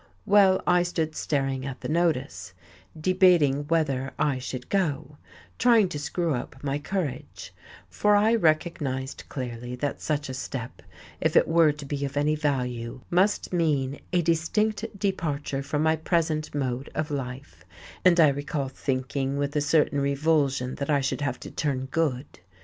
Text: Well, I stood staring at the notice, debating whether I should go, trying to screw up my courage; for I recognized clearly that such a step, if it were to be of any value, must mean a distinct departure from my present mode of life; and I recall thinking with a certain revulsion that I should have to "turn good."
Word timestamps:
Well, 0.25 0.63
I 0.65 0.81
stood 0.81 1.15
staring 1.15 1.63
at 1.63 1.81
the 1.81 1.87
notice, 1.87 2.53
debating 2.99 3.67
whether 3.67 4.13
I 4.17 4.39
should 4.39 4.67
go, 4.69 5.17
trying 5.59 5.89
to 5.89 5.99
screw 5.99 6.33
up 6.33 6.55
my 6.63 6.79
courage; 6.79 7.53
for 7.87 8.15
I 8.15 8.33
recognized 8.33 9.25
clearly 9.29 9.75
that 9.75 10.01
such 10.01 10.27
a 10.27 10.33
step, 10.33 10.81
if 11.19 11.35
it 11.35 11.47
were 11.47 11.71
to 11.73 11.85
be 11.85 12.03
of 12.03 12.17
any 12.17 12.33
value, 12.33 13.01
must 13.11 13.53
mean 13.53 13.99
a 14.11 14.23
distinct 14.23 14.87
departure 14.97 15.61
from 15.61 15.83
my 15.83 15.97
present 15.97 16.55
mode 16.55 16.89
of 16.95 17.11
life; 17.11 17.63
and 18.03 18.19
I 18.19 18.29
recall 18.29 18.69
thinking 18.69 19.37
with 19.37 19.55
a 19.55 19.61
certain 19.61 20.01
revulsion 20.01 20.73
that 20.81 20.89
I 20.89 21.01
should 21.01 21.21
have 21.21 21.39
to 21.41 21.51
"turn 21.51 21.85
good." 21.91 22.25